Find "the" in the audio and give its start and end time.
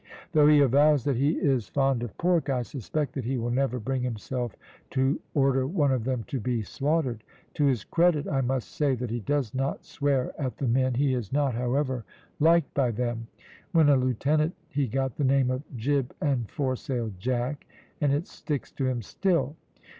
10.57-10.67, 15.17-15.23